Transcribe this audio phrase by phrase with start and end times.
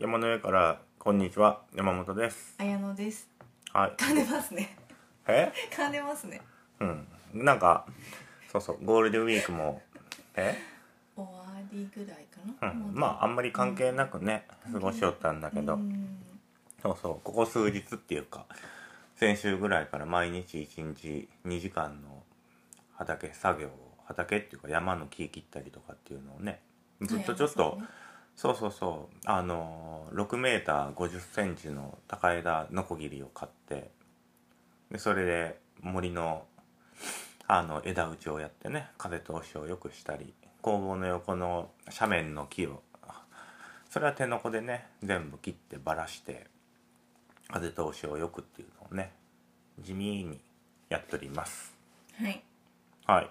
[0.00, 2.54] 山の上からこんにちは山本です。
[2.58, 3.28] 綾乃です。
[3.72, 3.90] はい。
[4.00, 4.76] 噛んでますね。
[5.26, 5.52] え？
[5.76, 6.40] 噛んでますね。
[6.78, 7.08] うん。
[7.34, 7.84] なんか
[8.52, 9.82] そうそうゴールデンウィークも
[10.36, 10.56] え？
[11.16, 12.94] 終わりぐらいかな、うん。
[12.94, 16.16] まああんまり関係なくね過ごしよったんだけど、うん。
[16.80, 18.46] そうそうここ数日っていうか
[19.16, 22.22] 先週ぐらいから毎日1日2時間の
[22.94, 23.70] 畑作業を
[24.06, 26.60] 畑っていうか山の木切ったりとかっていうのをね
[27.02, 27.78] ずっとちょっと、
[28.38, 29.16] そうそうそう。
[29.24, 33.90] あの6メーター5 0センチの高枝ノコギリを買って
[34.92, 36.44] でそれで森の
[37.48, 40.32] あの枝打ちをやってね風通しを良くしたり
[40.62, 42.80] 工房の横の斜面の木を
[43.90, 46.46] それは手のこでね全部切ってばらして
[47.48, 49.14] 風通しを良くっていうのをね
[49.80, 50.38] 地味に
[50.88, 51.74] やっております。
[52.16, 52.40] はい。
[53.04, 53.30] はい。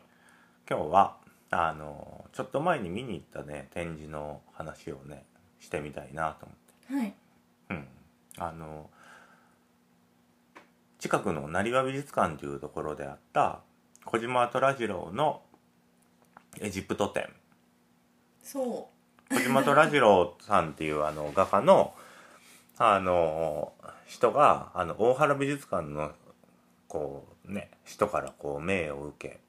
[0.70, 5.26] 今日はあのちょっと前に見に行ったね展示の話をね
[5.60, 6.94] してみたいなと思って。
[6.94, 7.14] はい。
[7.70, 7.88] うん。
[8.38, 8.90] あの
[11.00, 13.62] 近くの成羽美術館というところであった
[14.06, 15.42] 小島虎次郎の
[16.60, 17.28] エジプト展。
[18.42, 18.90] そ
[19.30, 21.94] 小島虎次郎さんっていうあの画家の
[22.78, 23.74] あの
[24.06, 26.12] 人があの大原美術館の
[26.88, 29.40] こうね人からこう命を受け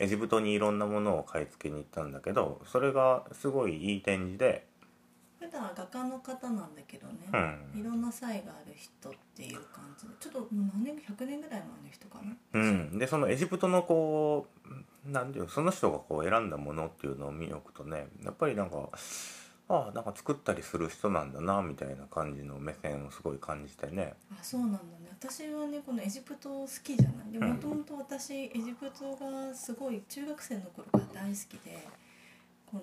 [0.00, 4.66] エジプトにいろんなものを買い付けに行ったんだけどそれがすごいいい展示で、
[5.40, 7.36] う普段は画家の方なんだけどね、う
[7.76, 7.80] ん。
[7.80, 10.14] いろんな才がある人っていう感じで。
[10.18, 12.34] ちょっと何年100年ぐらい前の人かな。
[12.54, 14.46] うん、でそのエジプトのこ
[15.06, 18.88] うなんていうのその人がこう選んだものっていうのを見おくとねやっぱりなんか
[19.70, 24.14] ああなんか作ったりする人なんだなみたいな感じの目線をすごい感じてね。
[24.32, 24.84] あそうなんだね。
[25.16, 27.30] 私はねこのエジプト好きじゃない。
[27.30, 27.52] でうん。
[27.54, 31.86] もともと私エジプトがすごい中学生の頃から大好きで
[32.66, 32.78] こ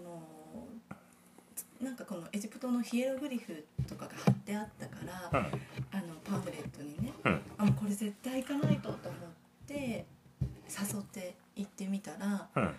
[1.81, 4.95] のなんかこのエジプトのヒエログリフとかが貼ってあったか
[5.31, 5.45] ら、うん。
[5.91, 7.41] あのパンフレットにね、うん。
[7.57, 9.21] あもうこれ絶対行かないとと思っ
[9.67, 10.05] て
[10.69, 12.75] 誘って行ってみたらうん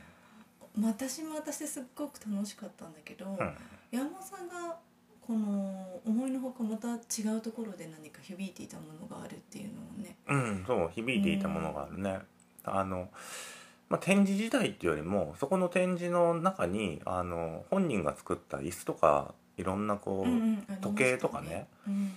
[0.82, 3.54] 私も私ですっごく楽しかったんだけど、うん。
[3.90, 4.76] 山本さんが
[5.26, 10.16] この思いのほかまた違うところで何か響いていたものがあるっていうのをね。
[10.26, 12.18] うん、そう響いていたものがあるね。
[12.64, 13.08] あの
[13.88, 21.66] まあ、展示自体っていうよりもそこの展示の中にあの本人が作った椅子とかいろんなこう、うんうん時計とかね。
[21.86, 22.12] うん。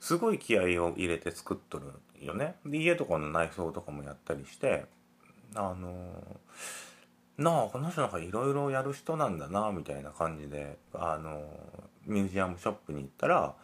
[0.00, 1.86] すごい気合を入れて作っとる
[2.20, 2.56] よね。
[2.66, 4.86] で家とかの内装とかもやったりして
[5.54, 6.40] あの
[7.42, 11.42] なあこの人なんかいろいろやる人なんだなみたいな感じであの
[12.06, 13.54] ミュージアムショップに行ったら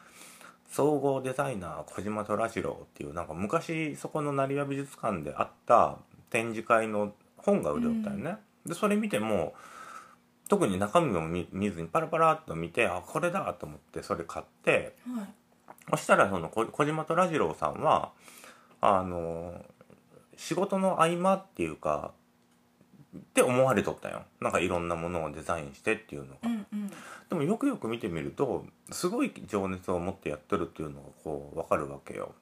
[0.71, 5.99] 総合デザイナー小島虎次郎っていうなんか昔そこの成羽美術館であった
[6.31, 8.37] 展示会の本が売れよったよね。
[8.67, 9.55] でそれ見ても
[10.49, 15.29] 特に中身も見見ずにパラパラっと見てあこれだと思ってそれ買ってはい
[15.91, 18.11] そしたらその小小島虎次郎さんは
[18.81, 19.65] あの
[20.37, 22.13] 仕事の合間っていうか
[23.17, 24.23] って思われとったよ。
[24.41, 26.39] なんかいろんなものをデザインしてっていうのが。
[26.45, 26.91] うんうん。
[27.29, 32.35] でもよくよく見てみるとすごい情熱を持ってやってるっていうのがこう分かるわけよ。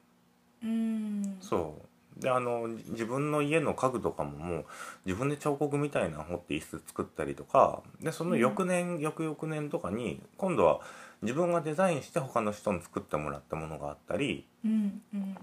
[0.63, 1.37] うん。
[1.41, 1.87] そう。
[2.21, 4.65] であのじ自分の家の家具とかももう
[5.05, 10.79] 自分で彫刻みたいなの彫って椅子作ったりとかでその翌年、翌々年とかに今度は
[11.21, 14.47] 自分がデザインして他の人に作ってもらったものがあったり。
[14.65, 15.37] うんうん。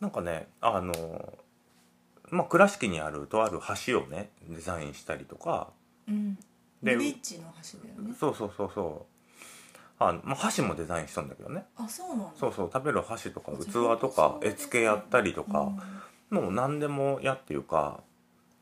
[0.00, 0.92] なんかねあの
[2.30, 5.68] まあ倉敷にあるとある橋をねデザインしたりとか。
[6.08, 6.36] うん。
[6.82, 8.14] でブリッジの橋だよね。
[8.18, 9.16] そうそうそうそう。
[9.98, 11.64] あ、まあ、箸もデザインしたんだけどね。
[11.76, 12.26] あそうなんだ。
[12.38, 15.72] そうそう食べる箸とかあ器とか絵付けやったりとか、
[16.30, 16.42] うん。
[16.42, 18.00] もう何でもやっていうか。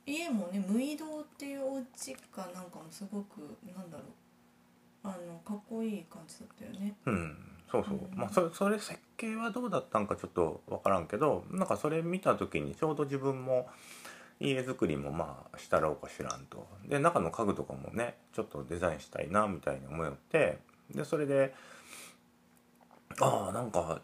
[0.07, 4.07] 家もね無移動っていうお家かなんかもすごくなんだろう。
[5.07, 6.95] あのかっこいい感じだったよね。
[7.07, 8.19] うんそうそう、うん。
[8.19, 13.69] まあそれそれ設計はどうだったんかちょっと分からんけどなんかそれ見た時にちょうど自分も
[14.41, 16.67] 家作りもまあしたろうかしらんと。
[16.87, 20.59] で中の家具とかもねちょっとデザインしたいなみたいに思って
[20.95, 21.55] でそれで
[23.21, 24.01] ああなんか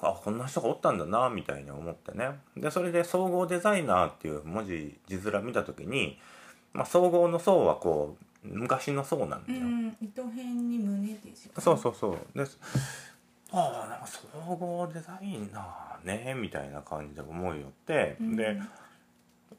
[0.00, 2.40] あこんな人がおったんだなみたいに思ってね。
[2.56, 6.18] でそれで総合デザイナーっていう文字字面見た時に、
[6.72, 12.38] まあ、総合の層はこう昔の層なんだよ、うん糸辺に胸で字そうそうそう。
[12.38, 12.44] で
[13.52, 18.36] ああなんか総合デザイナーねみたいな感じで思いよって、うん。
[18.36, 18.58] で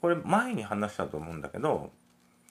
[0.01, 1.91] これ前に話したと思うんだけど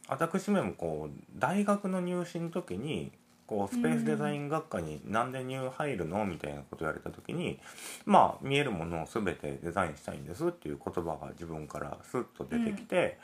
[0.09, 3.13] 私めもこう大学の入試の時に
[3.47, 7.59] こうスペースデザイン学科になんで入入るのみたいなこと言われた時に
[8.07, 13.19] まあ見えるものを全てデザインしたいんですっていう言葉が自分からスッと出てきて、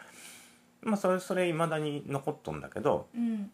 [0.82, 3.50] まあそれそれ未だに残っとんだけどうん。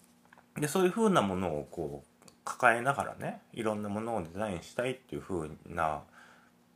[0.59, 2.14] でそういう風なものをこう
[2.45, 6.03] 抱えながらねいろんなものをデザインしたいっていう風な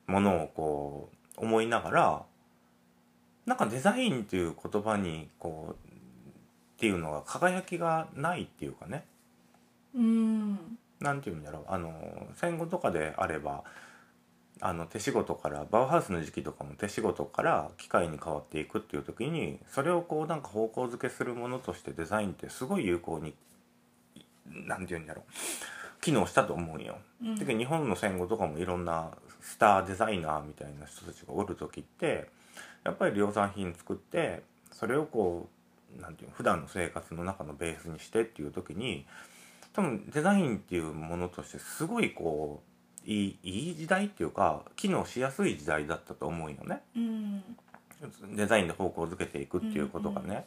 [0.06, 2.23] ものをこう思いながら
[3.47, 5.88] なんかデザインっていう言葉にこう
[6.79, 9.05] っていうのが輝きがないっていうかね。
[9.97, 10.79] うん。
[11.00, 11.62] なんていうんだろう。
[11.69, 11.93] あの
[12.35, 13.64] 戦後とかであれば
[14.61, 23.35] あの手仕事からバウハウスの時期とかも手仕事から機械に変わっていくっていう時にそれをこうなんか方向づけするものとしてデザインってすごい有効に
[24.50, 25.23] なんて言うんだろ。
[25.27, 25.33] う
[26.00, 26.99] 機能したと思うんよ。
[27.23, 27.37] うん。
[27.37, 29.11] 日本の戦後とかもいろんな
[29.41, 32.29] スターデザイナーみたいな人たちがおる時って
[32.85, 34.43] やっぱり量産品作って
[34.73, 35.49] それをこ
[35.99, 39.06] うなんていうの普段の生活の中のベースにしてっていう時に
[39.73, 46.83] 多分デザインっていうものとしてすごいこういいいい時代っていうか機能しやすい時代だったと思うよね。
[46.97, 47.43] うん。
[48.37, 50.47] デザインで方向づけていくっていうことがね、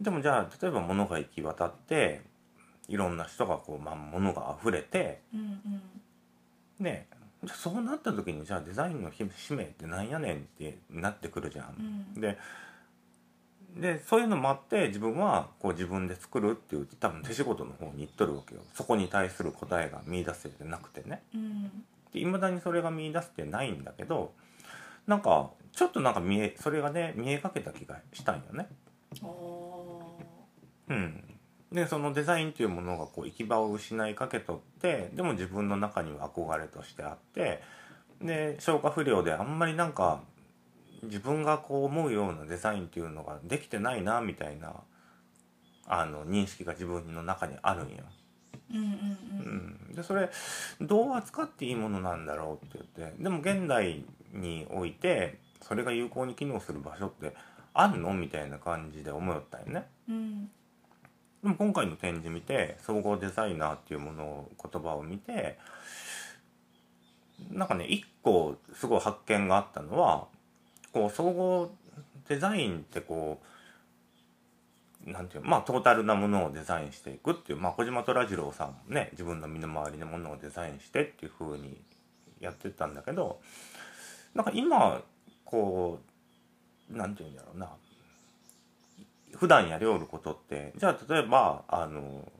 [0.00, 2.20] でもじゃあ例えば物が行き渡って
[2.88, 5.82] いろんな人がこう、まあ、物が溢れてうんうん。
[6.80, 7.06] ね
[7.44, 12.06] じゃあそうなった時にじゃあデザインの使命ってなんやねんってなってくるじゃん。
[12.14, 12.20] うん。
[12.20, 12.38] で
[13.76, 18.60] でそういうのもあって自分はこう自分で作るっていう多分手仕事の方に行っとるわけよ。
[18.74, 21.22] そこに対する答えが見出せてなくてね。
[21.34, 21.62] うん。
[22.12, 24.32] で未だにそれが見出せてないんだけど
[25.06, 28.68] なんかちょっとなんか見えそれがね見えかけた気がしたんよね。
[30.88, 31.31] うん
[31.72, 37.62] でそのデザインっていうものがこう行き場を失いかけとってでも自分の中には憧れとしてあって
[38.20, 40.20] で消化不良であんまりなんか
[41.02, 44.74] 自分がこう思うようなデザインっていうのができてないなみたいな
[45.86, 48.04] あの認識が自分の中にあるんよ。
[48.70, 48.88] うんうんう
[49.44, 50.30] うんん、でそれ
[50.80, 57.34] どう扱っていいものなんだろうって言ってでも現代においてそれが有効に機能する場所って
[57.74, 59.86] あんのみたいな感じで思ったよね。
[60.08, 60.50] うん
[61.42, 65.58] でも今回の展示見て総合デザイナーっていうものを言葉を見て
[67.50, 70.26] なんかね一個すごい発見があったのは
[70.92, 71.70] こう総合
[72.28, 73.40] デザインってこ
[75.06, 81.80] うなんていうのまあトータルなものをデザインしていくっていう、まあ、小島虎次郎さんもね自分の身の回りのものをデザインしてっていう風に
[82.40, 83.40] やってたんだけど
[84.34, 85.02] なんか今
[85.44, 85.98] こ
[86.90, 87.68] うなんていうんだろうな
[89.36, 92.30] 普段やりおることってじゃあ例えばあの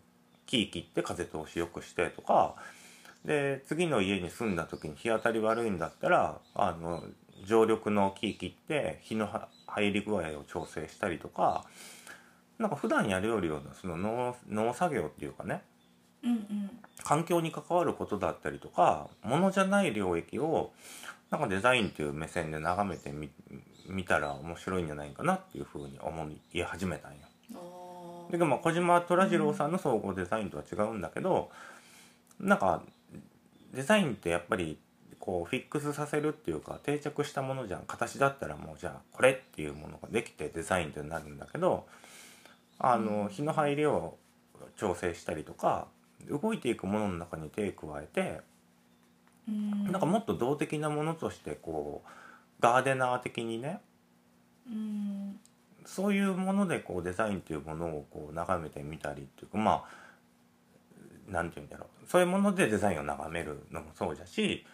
[0.47, 2.55] 木切って風通しよくしてとか
[3.25, 7.03] で次の家に住んだ時に日当たり悪いんだったらあの
[7.47, 11.65] 常緑の木切って日のは入り具合を調整したりとか
[12.59, 15.62] なんか普段やりおるようなその農農作業っていうかね
[16.23, 16.71] うんうん。
[17.05, 20.73] 環境に関わることだったりとかものじゃない領域を
[21.32, 23.31] なんかデザインっていう目線で眺めてみ
[23.88, 27.19] 見たら面白いんじゃないかなっていうふうに思い始めたんよ。
[28.31, 31.50] あでまあ小島虎次郎さんの総合デザインとは違うんだけど、
[32.38, 32.82] なんか
[33.73, 34.79] デザインってやっぱり
[35.19, 37.82] こうフィックスさせるっていうか定着したものじゃん。
[37.87, 41.87] 形だったらもうじゃあこれっていうものができてデザインってなるんだけど
[42.79, 44.19] あの日の入りを
[44.76, 45.87] 調整したりとか
[46.29, 48.51] 動いていくものの中に手加えてうん
[49.49, 53.81] なんかもっと動的なものとしてこうガーデナー的にね
[54.67, 55.41] うん。
[55.84, 62.06] そういうものでこうデザインっていうものをこう眺めてみたりっていうかまあなんて言うんだろう。
[62.08, 64.65] そういうものでデザインを眺めるのもそうだし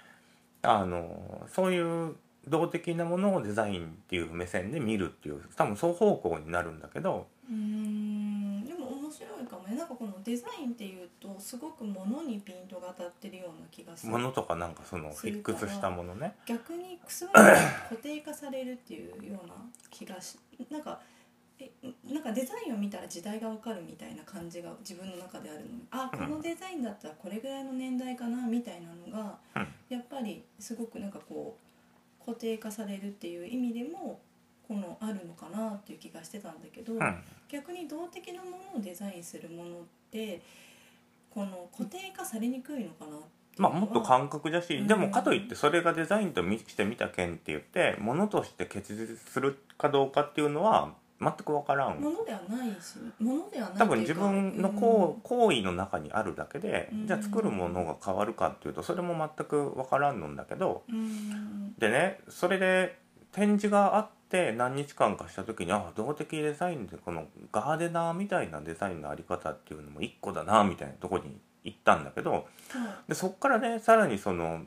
[0.63, 8.08] あのそういう動的なものをデザインっていう目線で見るっていう多分双方向になるんだけどうん
[9.19, 9.67] 白いかも。
[9.67, 14.13] ねなんかこのデザインっていうとすごく物にピントが当たってるような気がする。
[14.13, 16.35] ものとかなんかそのフィックスしたものね。
[16.47, 17.35] 逆にすごい
[17.89, 19.55] 固定化されるっていうような
[19.91, 20.39] 気がし
[20.71, 21.01] なんか
[21.59, 21.71] え
[22.09, 25.67] なんかデザインを見たら時代がわかるみたいな感じが自分の中であるの。
[25.67, 29.69] にあこのデザインだったらこれぐらいの年代かなみたいなのが、うん。
[29.89, 31.57] やっぱりすごくなんかこ
[32.23, 34.21] う固定化されるっていう意味でも
[34.69, 37.19] このあるのかなっていう気がしてたんだけど、うん
[37.51, 40.43] 逆に動的なものをデザインするものって
[41.31, 43.17] この固定化されにくいのかな
[43.57, 44.87] まあもっと感覚だし、うん。
[44.87, 52.01] でもかといってそれがデザインとみしてみた件って言ってものとして結実するかどうかっていうのは全く分からん。
[52.01, 57.07] ものではないしものではない多分自っていうか分の行,、行為の中にあるだけで、うん。
[57.07, 60.83] じゃあ作るものが変わるかっていうとそれも全く分からんのんだけど
[61.79, 62.99] でねそれで
[63.33, 72.45] 展示があって何日間かした時にあ動的デザインでこのガーデナーみたいなデザインのあり方っていうのも一個だなみたいなとこに行ったんだけどはい。
[73.09, 74.63] でそっからねさらにその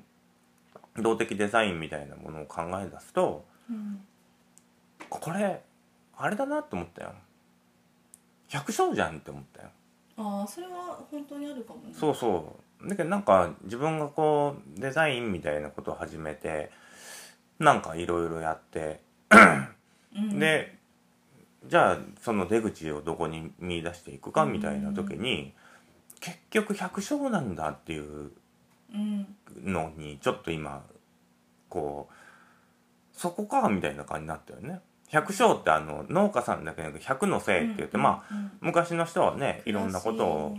[0.98, 4.01] 動的デザインみたいなものを考え出すとうん。
[5.10, 5.62] これ
[6.18, 7.13] あれだなって思ったよ。
[8.48, 9.70] 百姓じゃんって思ったよ。
[10.18, 11.94] ああそれは本当にあるかもね。
[11.94, 12.89] そうそう。
[12.89, 16.72] だけどなんか自分がこうデザインみたいなことを始めて
[17.60, 18.98] なんかいろいろやって、うん、
[20.39, 20.75] で
[21.65, 25.53] じゃあその出口をどこに見出していくかみたいな時に、
[26.19, 28.31] 結局百姓なんだっていう
[28.93, 29.27] うん
[29.63, 30.83] のにちょっと今
[31.69, 32.13] こう
[33.17, 34.81] そこかみたいな感じになったよね。
[35.09, 40.55] 百姓ってあの農家さんだけじゃなく百のせいって言って、まああ昔の人はねいろんなことを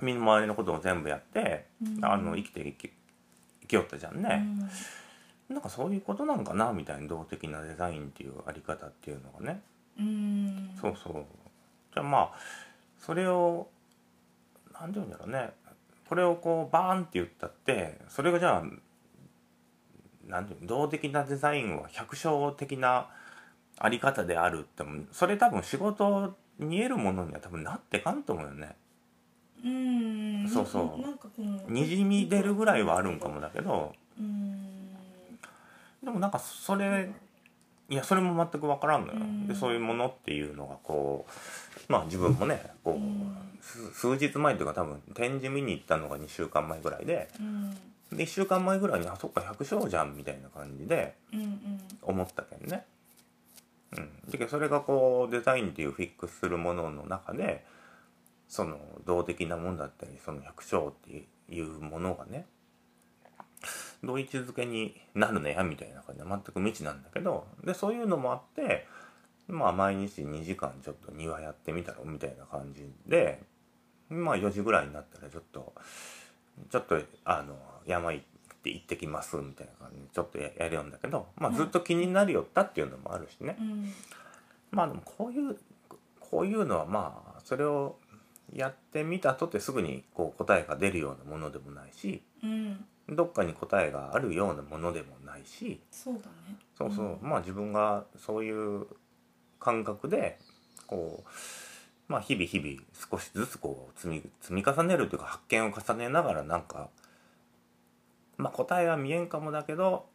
[0.00, 2.04] 身の回りのことを全部やって、うん。
[2.04, 2.90] あの生きていき
[3.62, 4.44] 生きよったじゃんね、
[5.48, 9.60] なんかそういうことなんかなみたいな動的なデザインっていうあり方っていうのがね、
[9.98, 10.06] うん。
[10.06, 11.24] うんそうそう。
[11.94, 12.32] じゃあまあ
[12.98, 13.68] それを
[14.72, 15.50] 何て言うんだろうね。
[16.08, 18.62] これをこうバーンって言ったってそれがじゃあ
[20.26, 23.08] 何て言うの動的なデザインは百姓的な
[23.78, 28.76] あり方であるってもそれ多分仕事に得るものには多分なってかんと思うよね。
[29.64, 30.48] うん。
[30.48, 30.98] そうそ
[31.68, 31.72] う。
[31.72, 33.92] にじみ出るぐらいはあるんかもだけど。
[33.96, 34.02] うん
[36.04, 37.10] でもなんかそれ
[37.88, 39.46] いやそれも全く分からんのよ、うん。
[39.46, 41.26] でそういうものっていうのがこ
[41.88, 43.36] うまあ自分もねこう、うん。
[43.60, 47.70] す数日前というか多分展示見に行ったのが2週間前ぐらいでうん。
[48.16, 51.14] で1週間前ぐらいにあそっか百姓じゃんみたいな感じで
[52.02, 52.84] 思ったけんね。
[53.96, 57.64] うん、だけどそれがこうデザインっていうフィックスするものの中で
[58.48, 62.46] その動的なものだったりその百姓っていうものがね
[64.04, 68.86] どう位置づけになるのやみたいな感じで全く未知なんだけどでそういうのもあって
[69.48, 73.40] まあ毎日2時間ちょっと庭やってみたろみたいな感じで
[74.08, 75.72] まあ4時ぐらいになったらちょっと
[76.70, 77.56] ちょっとあの
[77.86, 78.24] 山行っ
[78.62, 83.92] て行ってきますみたいな感じでちょっとややるんだけど、まあ、ずっと気になりよったっていうのもあるしね、うん。
[84.70, 85.56] まあでもこういう
[86.20, 87.96] こういうのはまあそれを
[88.52, 96.56] やってみたとってすぐにこう答えが出るようなものでもないしうんどっかに答えがあるようなものでもないしそうだね。
[96.76, 98.86] そうそう、まあ自分がそういう
[99.58, 100.38] 感覚で
[100.86, 101.28] こう
[102.12, 102.80] まあ日々日々
[103.10, 106.88] 少しずつこう積み積み重ねるというか発見を重ねながらなんか
[108.36, 110.06] まあ答えは見えんかもだけど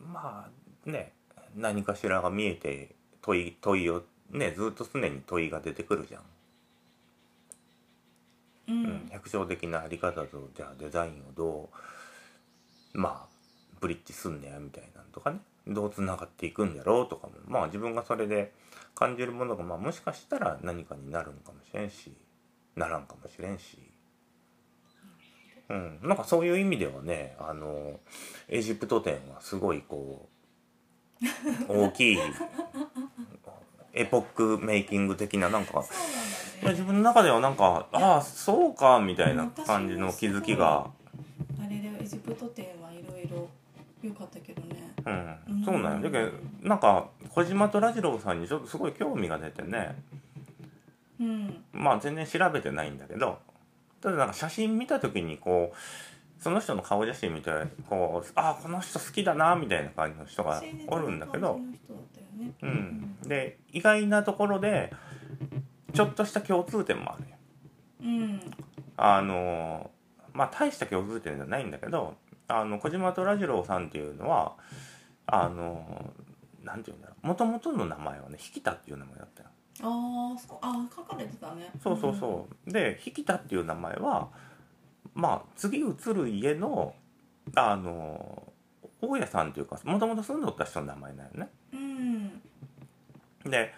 [0.00, 0.48] ま
[0.86, 1.12] あね
[1.56, 6.22] 何かしらが見えて問い問いをねずっと常に問いが出てくるじゃん。
[8.68, 11.76] ううんん、百姓的なあり方とじゃあデザインをどう
[12.92, 13.28] まあ
[13.80, 15.38] ブリッジすんねやみたいなんとかね。
[15.66, 17.34] どうつながっていくんやろうとかも。
[17.46, 18.52] まあ自分がそれで
[18.94, 22.12] 感じるものが、まあ、もしかしたら何かになるんかもしれんし
[22.76, 23.78] ならんかもしれんし、
[25.68, 28.00] うん、なんかそういう意味ではねあの
[28.48, 30.28] エジプト展はすごいこ
[31.20, 31.22] う
[31.68, 32.18] 大きい
[33.92, 36.70] エポックメイキング的ななんかそうなんだね。
[36.70, 40.90] 自分の中ではなんかああそうかみたいな感じの気づきが、
[41.60, 42.66] あれでエジプト展
[44.02, 44.94] 良かったけどね。
[45.04, 45.36] うん。
[45.48, 45.64] うん。
[45.64, 46.32] そうなんよだけど
[46.62, 49.96] なんか小島とラジローさんにちょっとすごい興味が出てね。
[51.20, 51.64] うん。
[51.72, 53.38] まあ全然調べてないんだけど。
[54.00, 57.50] ただなんか写真見た時にこうその人の顔写真見て
[57.88, 61.48] こうああこの人好きだなみたいな感じの人がおるんだけど。
[61.48, 62.54] な感じの人だったよね。
[62.62, 63.28] うん。
[63.28, 64.92] で意外なところで
[65.94, 67.36] ちょっとした共通点もあるよ
[68.02, 68.40] うん。
[68.96, 69.90] あの
[70.32, 72.16] まあ大した共通点じゃないんだけど
[72.48, 74.54] あの小島とラジローさんっていうのは
[75.26, 76.12] あの
[76.62, 77.26] なんていうんだろう。
[77.26, 79.48] もともとの名前はね引田っていう名前だったよ
[79.82, 81.70] ああ書かれてたね。
[81.82, 82.70] そうそうそう。
[82.70, 84.28] で引田っていう名前は
[85.14, 86.94] まあ次移る家の
[87.54, 88.52] あの
[89.00, 91.48] 大家さんっていうかもともと住んどった人の名前だよね。
[91.72, 92.42] うん。
[93.50, 93.72] で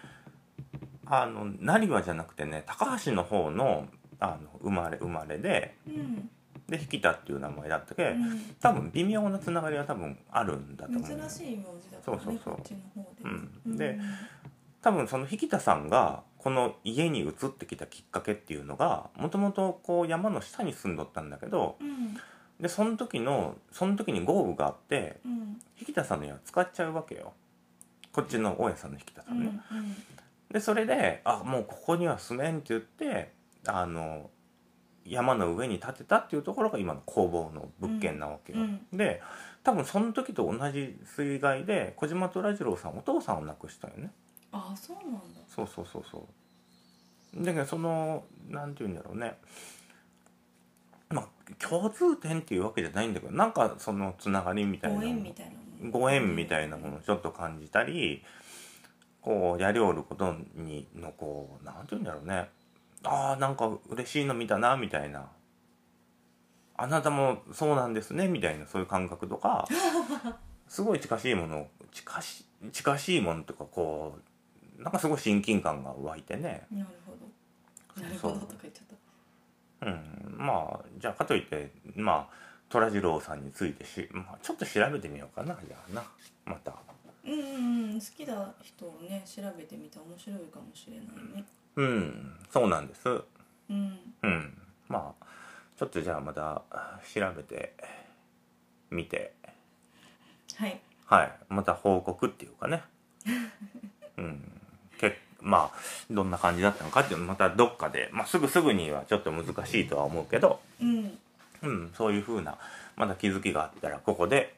[1.05, 3.87] あの成羽じゃなくてね高橋の方の
[4.19, 6.29] あの生まれ生まれでうん
[6.69, 8.15] で引田っていう名前だったけ、う
[8.59, 12.53] 多分微妙なつながりは多分あるんだとん思う珍しい名字だからねそうそうそう。
[12.55, 13.29] こっちの方で。
[13.65, 13.77] うん。
[13.77, 13.99] で
[14.81, 22.17] 多分その引田さんがこの家に移ってきたきっかけっていうのがもともとこう山の下に住んどったんだけどうん。
[22.59, 25.61] でその時のその時に豪雨があってうん。
[25.87, 27.33] 引田さんの家は使っちゃうわけよ。
[28.11, 29.43] こっちの大家さんの引田さうんん。
[29.43, 29.61] ね、
[30.51, 33.33] でそれであもうここには住めんって言って
[33.67, 34.29] あの
[35.05, 38.97] 山の上に建てたっていうところが今の工房の物件なわけよ、うん。
[38.97, 39.21] で
[39.63, 44.11] 多分その時と同じ水害で小島とラジローさんお父さんを亡くしたよね。
[44.51, 45.19] ああそうなんだ。
[45.47, 46.27] そうそうそうそ
[47.37, 47.43] う。
[47.43, 49.37] だけどそのなんて言うんだろうね。
[51.09, 51.27] まあ
[51.59, 55.91] 共通点っていうわけじゃないんだけどなんかそのつながりみたいなごの縁みたいなもの。
[55.91, 58.23] ご縁みたいなものをちょっと感じたり
[59.21, 62.49] こうやりおることにのこうなんて言うんだろうね
[63.05, 65.29] ああなんか嬉しいの見たなみたいな。
[66.77, 69.67] あなたもそうなんですねみたいなそういう感覚とか。
[70.67, 74.17] すごい近しいもの近し近しいものとかこ
[74.79, 76.67] うなんかすごい親近感が湧いてね。
[76.71, 78.01] なるほど。
[78.01, 78.97] なるほどとか言っちゃっ
[79.79, 79.87] た。
[79.87, 80.35] うん。
[80.37, 82.33] まあじゃあかといってまあ
[82.69, 86.03] 虎次郎さんについてし、まあ、ちょっと調べてみようかなじゃあな。
[86.43, 86.73] また。
[87.23, 87.99] うんうんうん。
[88.01, 91.05] 好きな人をね調べてみたら面白いかもしれない
[91.37, 92.35] ねうん。
[92.51, 93.09] そうなんです。
[93.69, 93.99] うん。
[94.23, 94.57] うん。
[94.87, 95.25] まあ
[95.77, 96.63] ちょっとじゃあまた
[97.13, 97.73] 調べて
[98.89, 99.33] みて。
[100.55, 100.79] はい。
[101.05, 101.33] はい。
[101.49, 102.83] また報告っていうかね。
[104.17, 104.61] うん。
[104.97, 105.79] けまあ
[106.09, 111.19] どんな感じだったのかっていうのまたどっかで、まあ、すぐすぐにはちょっと難しいとは思うけど、うん。
[111.61, 112.57] うん、そういうふうな
[112.95, 114.55] まだ気づきがあったらここで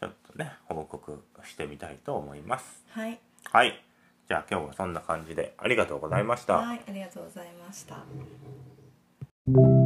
[0.00, 2.84] ちょっとね報告してみたいと思います。
[2.90, 3.18] はい。
[3.50, 3.91] はい
[4.28, 9.81] じゃあ今日はそんな感じでありがとうございました、はいありがとうございました。